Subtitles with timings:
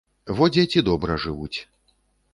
[0.39, 1.59] Во дзеці добра жывуць.